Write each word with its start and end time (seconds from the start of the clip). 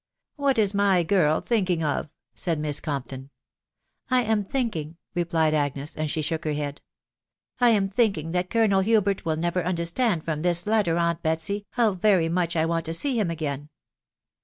"What 0.35 0.57
is 0.57 0.73
my 0.73 1.03
girl 1.03 1.41
thinking 1.41 1.83
of?" 1.83 2.09
said 2.33 2.57
Miss 2.57 2.79
Compton." 2.79 3.29
I 4.17 4.23
am 4.23 4.43
thinking," 4.43 4.97
replied 5.13 5.53
Agnes, 5.53 5.95
*nd 5.95 6.09
she 6.09 6.23
shook 6.23 6.43
her 6.43 6.53
head," 6.53 6.81
I 7.61 7.69
am 7.69 7.87
thinking 7.87 8.31
that 8.31 8.49
Colonel 8.49 8.81
Hubert 8.81 9.25
will 9.25 9.35
never 9.37 9.63
understand 9.63 10.23
from 10.25 10.41
this 10.41 10.65
letter, 10.65 10.97
aunt 10.97 11.21
Betsy, 11.21 11.67
how 11.73 11.91
very 11.93 12.29
much 12.29 12.55
I 12.55 12.65
want 12.65 12.85
to 12.85 12.95
see 12.95 13.19
him 13.19 13.29
again." 13.29 13.69